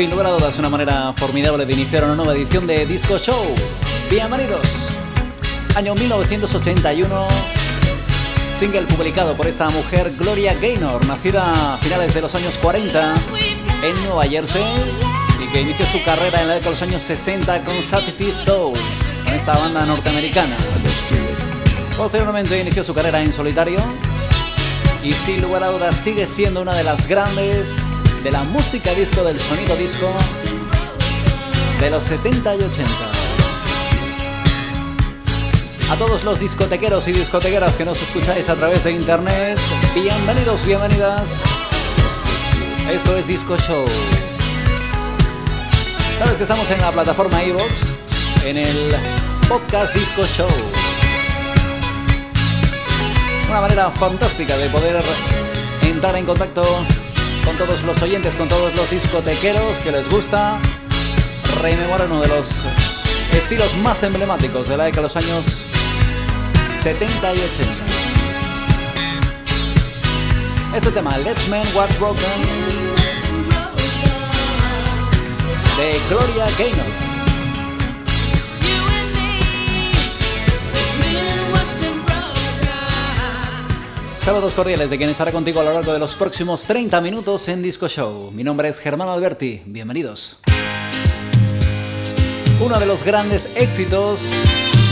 [0.00, 3.54] Sin lugar a dudas, una manera formidable de iniciar una nueva edición de Disco Show.
[4.10, 4.92] Bienvenidos.
[5.76, 7.28] Año 1981.
[8.58, 13.14] Single publicado por esta mujer, Gloria Gaynor, nacida a finales de los años 40
[13.82, 14.64] en Nueva Jersey
[15.38, 18.80] y que inició su carrera en la década de los años 60 con Satisfied Souls,
[19.22, 20.56] con esta banda norteamericana.
[21.98, 23.78] Posteriormente inició su carrera en solitario
[25.04, 27.89] y sin lugar a dudas sigue siendo una de las grandes
[28.22, 30.06] de la música disco, del sonido disco
[31.80, 32.90] de los 70 y 80.
[35.90, 39.58] A todos los discotequeros y discotequeras que nos escucháis a través de internet,
[39.94, 41.42] bienvenidos, bienvenidas.
[42.92, 43.84] Esto es Disco Show.
[46.18, 47.92] Sabes que estamos en la plataforma iVoox,
[48.44, 48.96] en el
[49.48, 50.50] podcast Disco Show.
[53.48, 55.02] Una manera fantástica de poder
[55.82, 56.62] entrar en contacto
[57.44, 60.58] con todos los oyentes, con todos los discotequeros que les gusta
[61.62, 62.64] rememorar uno de los
[63.32, 65.64] estilos más emblemáticos de la década de los años
[66.82, 67.70] 70 y 80.
[70.76, 72.24] Este tema, Let's Men What's Broken,
[75.76, 77.09] de Gloria Gaynor.
[84.24, 87.62] Saludos cordiales de quien estará contigo a lo largo de los próximos 30 minutos en
[87.62, 88.30] Disco Show.
[88.30, 90.40] Mi nombre es Germán Alberti, bienvenidos.
[92.60, 94.30] Uno de los grandes éxitos,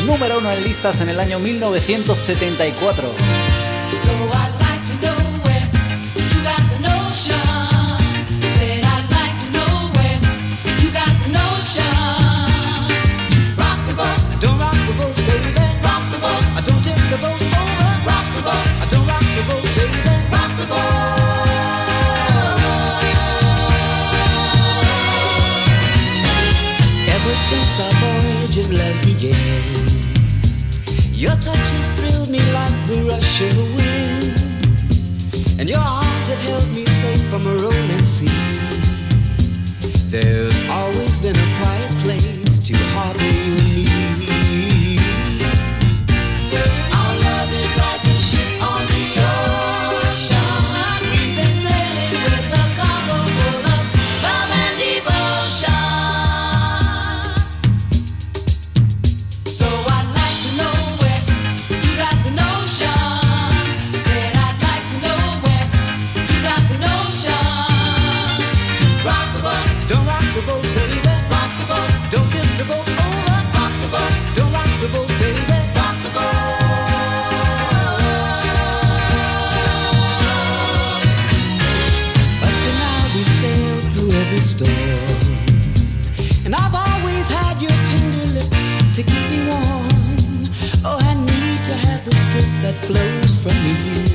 [0.07, 3.38] número uno en listas en el año 1974.
[92.83, 94.08] flows from me.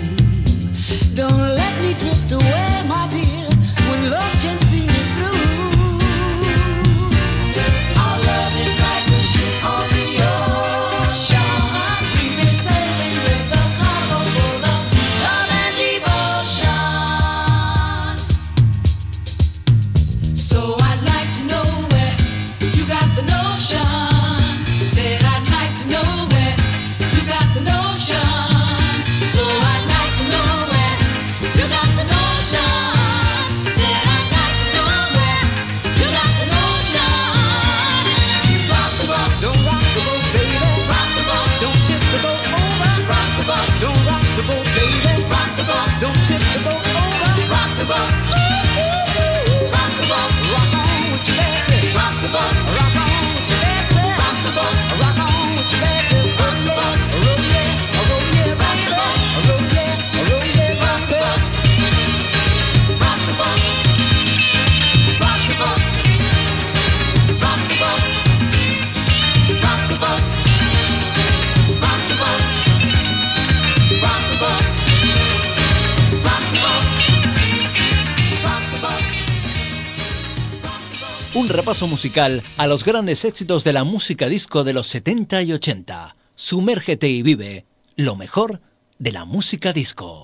[81.81, 86.15] Musical a los grandes éxitos de la música disco de los 70 y 80.
[86.35, 87.65] Sumérgete y vive
[87.95, 88.61] lo mejor
[88.99, 90.21] de la música disco.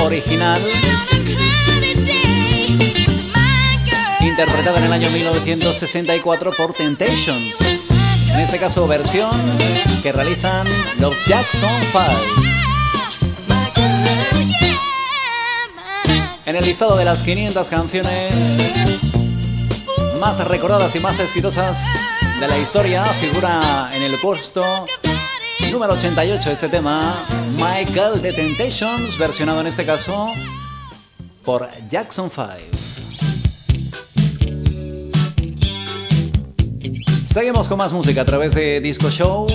[0.00, 0.60] Original
[4.20, 7.54] interpretada en el año 1964 por Temptations.
[8.32, 9.30] En este caso versión
[10.02, 10.66] que realizan
[10.98, 12.04] los Jackson 5.
[16.46, 18.34] En el listado de las 500 canciones
[20.18, 21.84] más recordadas y más exitosas
[22.40, 24.64] de la historia figura en el puesto
[25.72, 27.14] número 88 este tema,
[27.52, 30.32] Michael The Temptations, versionado en este caso
[31.44, 32.46] por Jackson 5.
[37.32, 39.46] Seguimos con más música a través de Disco Show.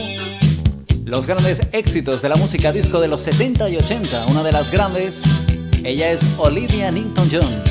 [1.06, 4.28] Los grandes éxitos de la música disco de los 70 y 80.
[4.30, 5.24] Una de las grandes,
[5.84, 7.64] ella es Olivia Newton-John.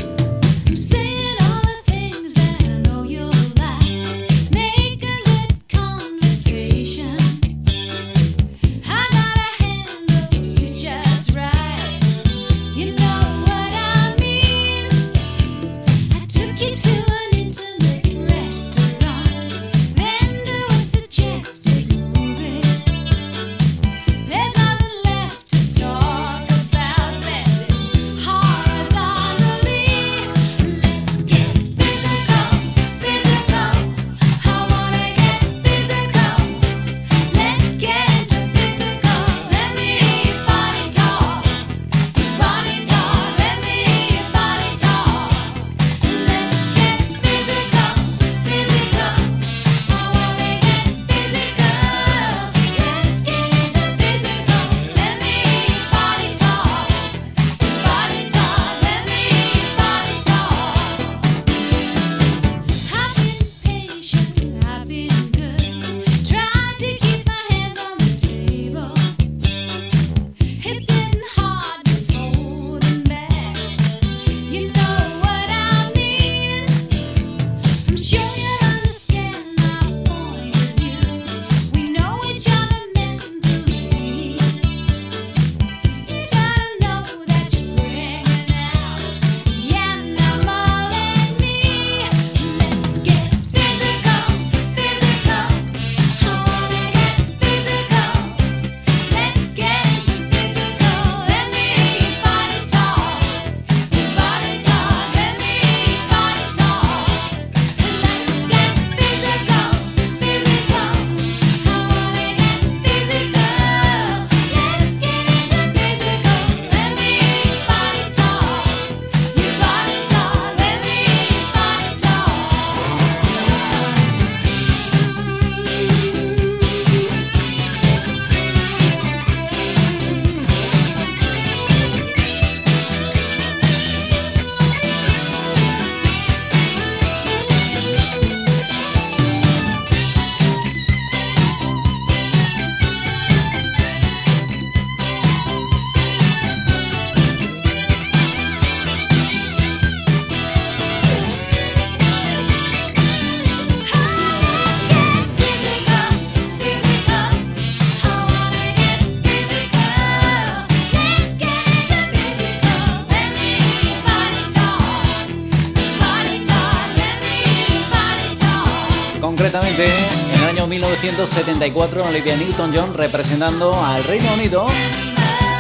[171.05, 174.67] 1974 Olivia Newton-John representando al Reino Unido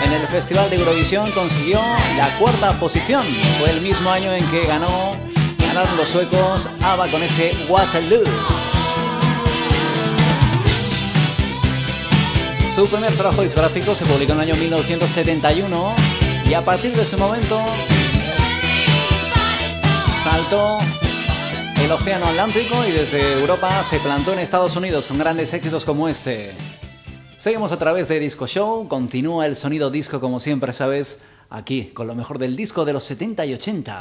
[0.02, 1.82] en el Festival de Eurovisión consiguió
[2.16, 3.22] la cuarta posición.
[3.60, 5.14] Fue el mismo año en que ganó,
[5.58, 8.24] ganaron los suecos ABBA con ese Waterloo.
[12.74, 15.94] Su primer trabajo discográfico se publicó en el año 1971
[16.48, 17.60] y a partir de ese momento
[20.24, 20.78] saltó
[21.82, 26.08] el Océano Atlántico y desde Europa se plantó en Estados Unidos con grandes éxitos como
[26.08, 26.52] este.
[27.38, 32.06] Seguimos a través de Disco Show, continúa el sonido disco como siempre sabes, aquí con
[32.06, 33.98] lo mejor del disco de los 70 y 80.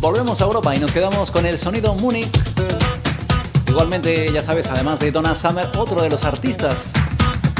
[0.00, 2.30] Volvemos a Europa y nos quedamos con el sonido Múnich.
[3.68, 6.92] Igualmente, ya sabes, además de Donna Summer, otro de los artistas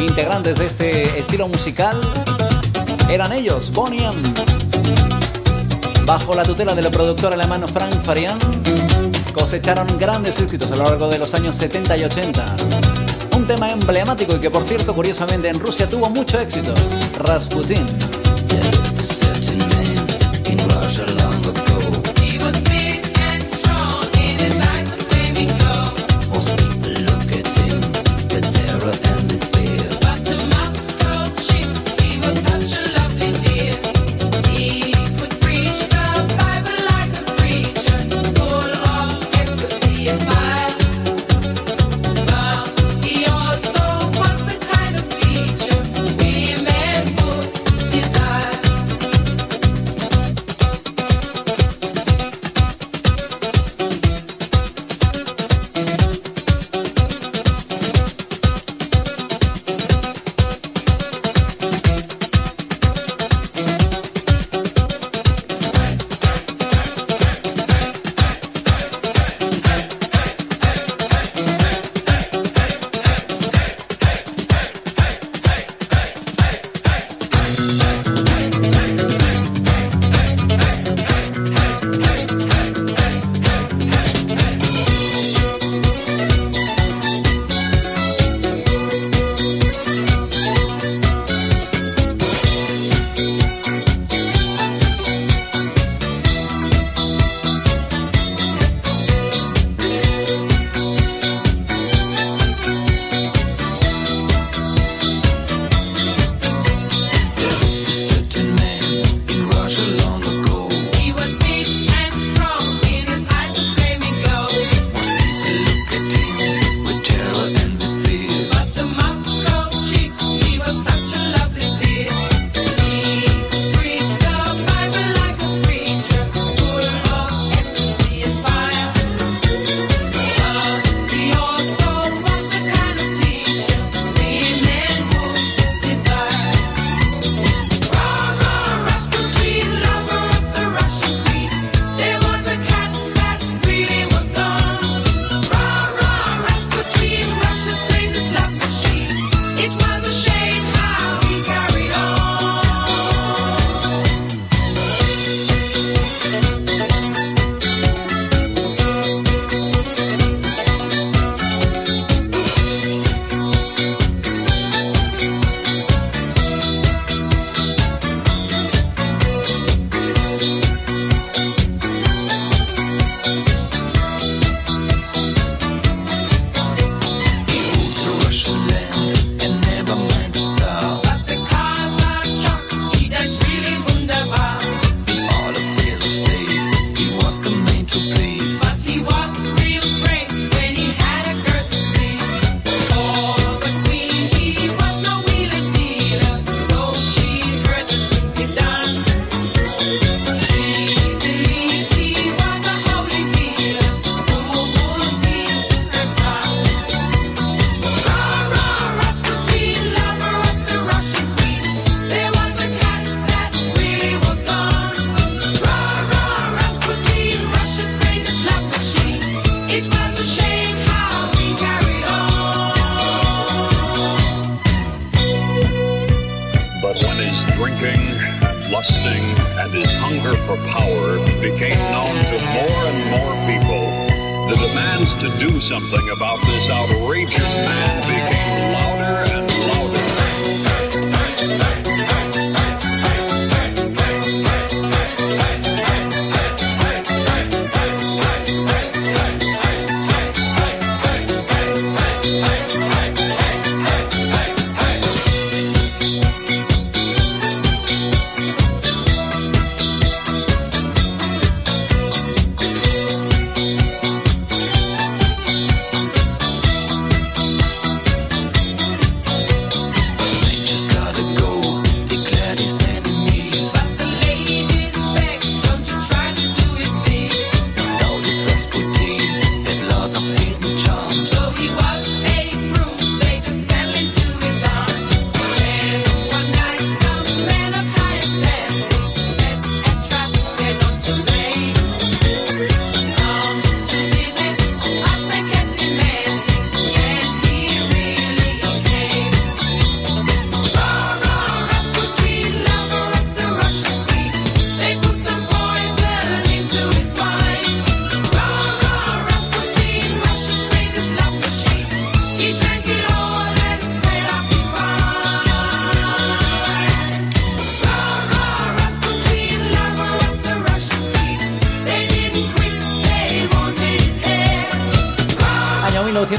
[0.00, 2.00] integrantes de este estilo musical
[3.10, 4.06] eran ellos, Bonnie
[6.08, 8.38] bajo la tutela del productor alemán Frank Farian,
[9.34, 12.56] cosecharon grandes éxitos a lo largo de los años 70 y 80.
[13.36, 16.72] Un tema emblemático y que por cierto curiosamente en Rusia tuvo mucho éxito,
[17.18, 17.84] Rasputin.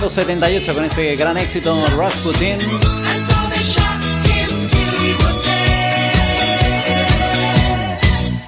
[0.09, 2.57] 78 con este gran éxito Rasputin.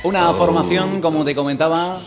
[0.03, 1.99] Una formación, como te comentaba,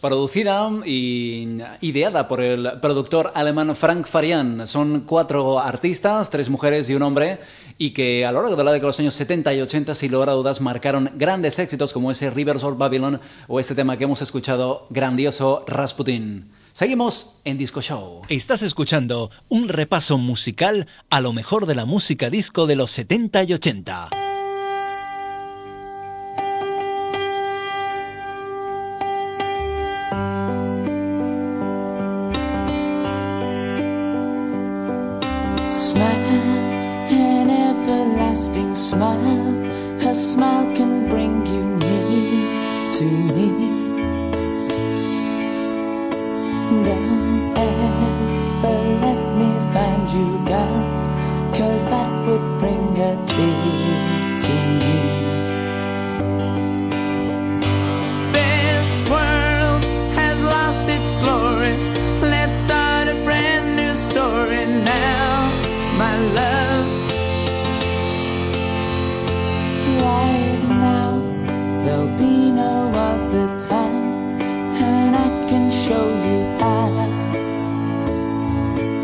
[0.00, 4.68] producida y ideada por el productor alemán Frank Farian.
[4.68, 7.40] Son cuatro artistas, tres mujeres y un hombre,
[7.78, 10.12] y que a lo largo de la década de los años 70 y 80, sin
[10.12, 14.04] lugar a dudas, marcaron grandes éxitos como ese Rivers of Babylon o este tema que
[14.04, 16.61] hemos escuchado, grandioso Rasputin.
[16.72, 18.22] Seguimos en Disco Show.
[18.28, 23.44] Estás escuchando un repaso musical a lo mejor de la música disco de los 70
[23.44, 24.21] y 80.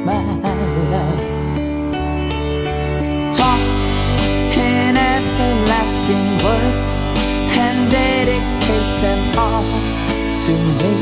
[0.09, 0.55] My
[0.95, 1.21] love.
[3.37, 3.61] Talk
[4.57, 6.93] in everlasting words
[7.65, 9.69] and dedicate them all
[10.45, 10.95] to me.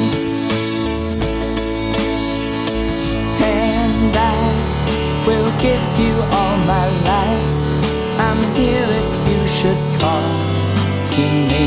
[3.42, 4.42] And I
[5.26, 7.48] will give you all my life.
[8.26, 10.30] I'm here if you should call
[11.12, 11.66] to me.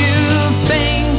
[0.00, 0.16] You
[0.70, 1.13] think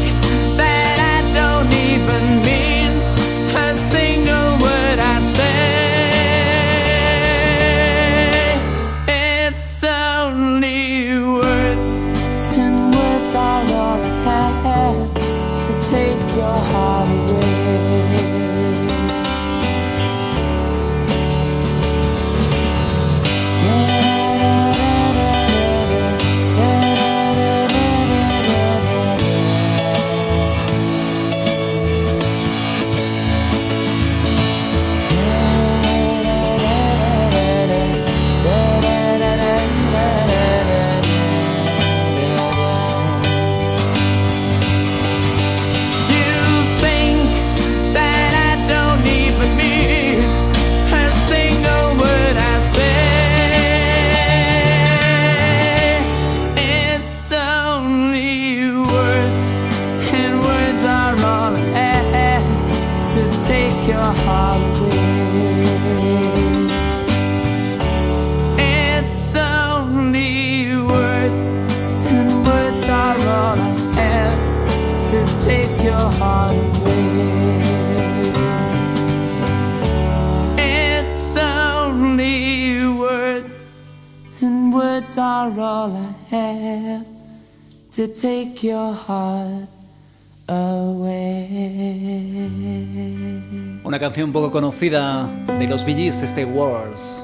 [93.83, 95.27] Una canción poco conocida
[95.59, 97.23] de los Bee Gees, este Wars.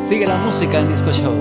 [0.00, 1.32] Sigue la música en Disco Show.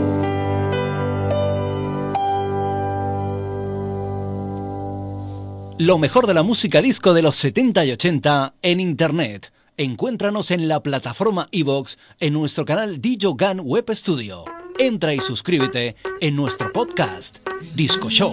[5.80, 9.52] Lo mejor de la música disco de los 70 y 80 en Internet.
[9.76, 14.63] Encuéntranos en la plataforma iVox en nuestro canal DJ Gun Web Studio.
[14.80, 17.38] Entra y suscríbete en nuestro podcast
[17.76, 18.32] Disco Show.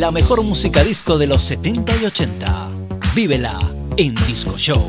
[0.00, 2.68] La mejor música disco de los 70 y 80.
[3.14, 3.58] Vívela
[3.98, 4.82] en Disco Show.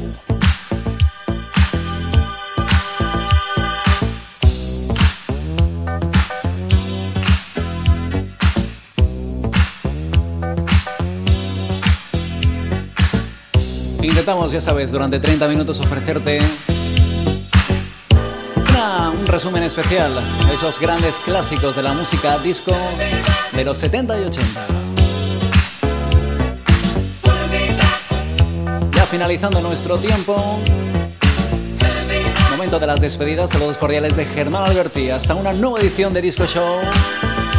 [14.01, 16.39] Intentamos, ya sabes, durante 30 minutos ofrecerte
[19.19, 22.73] un resumen especial de esos grandes clásicos de la música disco
[23.51, 24.80] de los 70 y 80.
[29.11, 30.57] Finalizando nuestro tiempo.
[32.49, 35.09] Momento de las despedidas, saludos cordiales de Germán Alberti.
[35.09, 36.79] Hasta una nueva edición de Disco Show.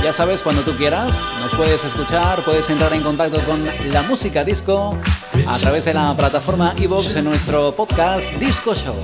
[0.03, 3.63] Ya sabes, cuando tú quieras, nos puedes escuchar, puedes entrar en contacto con
[3.93, 4.99] la música disco
[5.47, 8.97] a través de la plataforma iVoox en nuestro podcast Disco Show.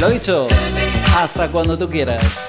[0.00, 0.48] Lo dicho,
[1.16, 2.48] hasta cuando tú quieras.